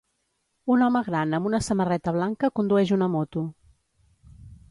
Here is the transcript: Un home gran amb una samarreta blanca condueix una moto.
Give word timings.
Un 0.75 0.85
home 0.85 1.01
gran 1.09 1.37
amb 1.39 1.49
una 1.49 1.59
samarreta 1.65 2.15
blanca 2.17 2.51
condueix 2.61 2.95
una 2.99 3.11
moto. 3.19 3.47